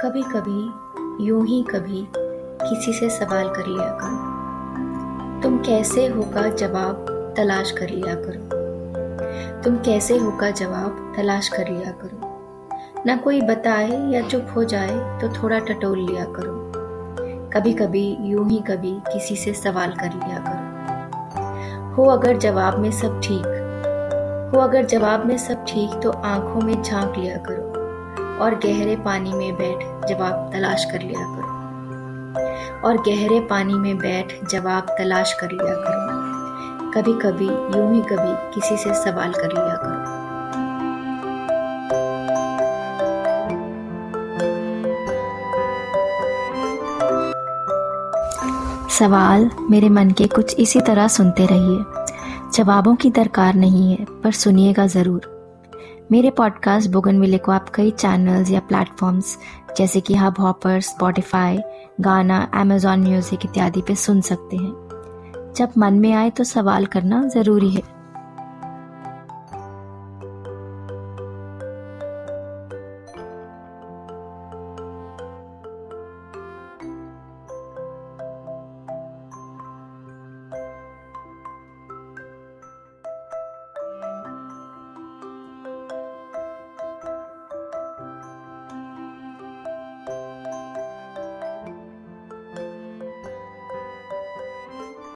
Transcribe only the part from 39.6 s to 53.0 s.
करो। सवाल मेरे मन के कुछ इसी तरह सुनते रहिए। जवाबों